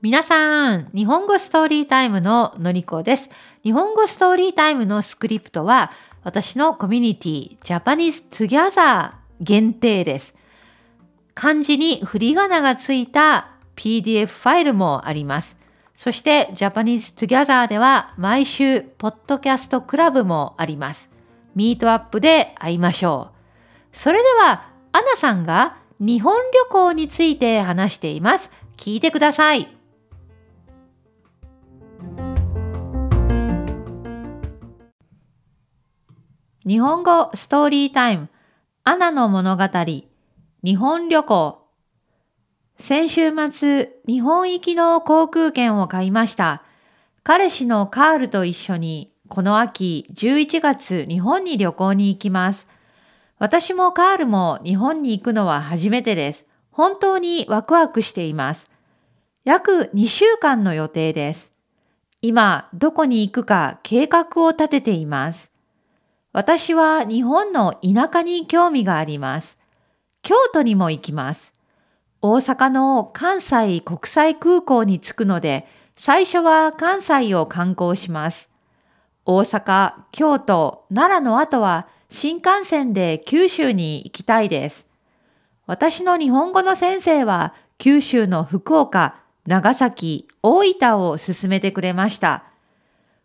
[0.00, 3.30] 皆さん、日本語ストーリータイムののりこです。
[3.64, 5.90] 日本語ストーリータイムのスクリプトは、
[6.22, 9.10] 私のコミュニティ、Japanese Together
[9.40, 10.36] 限定です。
[11.34, 15.56] 漢字に振り仮名がついた PDF ファイルもあります。
[15.96, 21.10] そして Japanese Together では毎週ポッドキャストクラブもあります。
[21.56, 23.37] ミートアップで会いましょう。
[23.98, 28.48] それでは、アナさんが日本旅行について話しています。
[28.76, 29.76] 聞いてください。
[36.64, 38.28] 日本語ストーリータイム
[38.84, 39.64] アナの物語
[40.62, 41.66] 日本旅行
[42.78, 46.62] 先週末日本行きの航空券を買いました
[47.24, 52.68] 彼氏のカールと一緒にこの秋11月日本に旅行に行きます
[53.38, 58.70] 私もカールも日本に行くのは初めてです本当にワクワクしています
[59.44, 61.52] 約2週間の予定です
[62.20, 65.50] 今どこに行くか計画を立てています
[66.32, 69.58] 私は日本の田舎に興味があります。
[70.22, 71.52] 京都にも行きます。
[72.20, 78.48] 大阪の関西国際空港に着くので、最初は関西を観光します。
[79.24, 84.86] 大阪、京都、奈良の後は新幹線で九州に行きたいです。
[85.66, 92.44] 私の日本語の先生は九州の福岡、長崎、大分を勧めてくれました。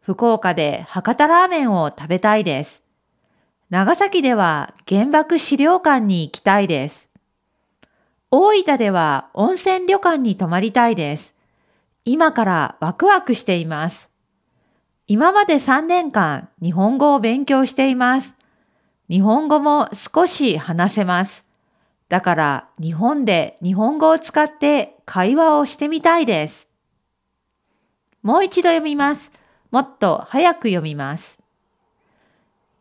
[0.00, 2.82] 福岡で博多ラーメンを食べたいです。
[3.68, 7.08] 長崎では原爆資料館に行きたいです。
[8.30, 11.34] 大分では温泉旅館に泊まりたいです。
[12.04, 14.10] 今からワクワクしています。
[15.06, 18.37] 今まで3年間日本語を勉強しています。
[19.08, 21.44] 日本語も少し話せます。
[22.08, 26.66] だから日本で日本語を使って会話をしてみたいです。
[28.22, 29.32] もう一度読みます。
[29.70, 31.38] もっと早く読みます。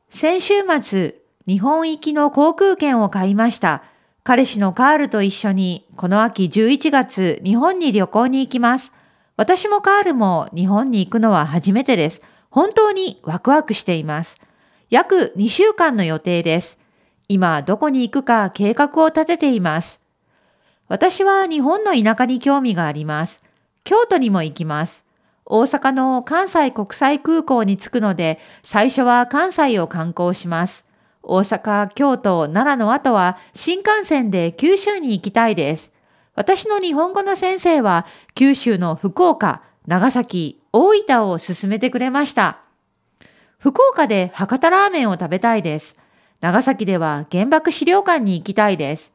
[0.10, 1.16] 先週末、
[1.48, 3.84] 日本行きの航空券を買いました。
[4.24, 8.92] 彼氏のカールと一緒に、この秋11月、日本に旅行に行きます。
[9.38, 12.22] 私もカールも日本に行くのは初めてです。
[12.50, 14.36] 本当にワクワクしています。
[14.90, 16.80] 約2週間の予定です。
[17.28, 20.00] 今どこに行くか計画を立てています。
[20.88, 23.44] 私は日本の田舎に興味があります。
[23.84, 25.04] 京都にも行きます。
[25.46, 30.86] 大阪の関西国際空港に着くので、最初は関西を観光します。
[31.22, 35.92] 大阪、京都、奈良の後は新幹線で九州に行きたいです。
[36.34, 38.06] 私の日本語の先生は
[38.36, 42.67] 九州の福岡、長崎、大分を勧めてくれました。
[43.68, 45.98] 福岡で博多ラーメンを食べたいです。
[46.40, 49.12] 長崎では原爆資料館に行きたいです。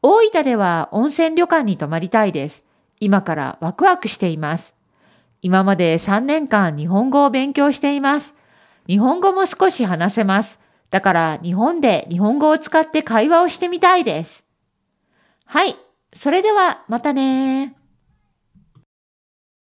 [0.00, 2.64] 大分では温泉旅館に泊まりたいです。
[2.98, 4.74] 今からワクワクしています。
[5.42, 8.34] 今まで3年間日本語を勉強しています。
[8.86, 10.58] 日本語も少し話せます。
[10.88, 14.46] だから日本で日本語を使って会話をしてみたいです。
[15.44, 15.76] はい。
[16.14, 17.76] それではまたね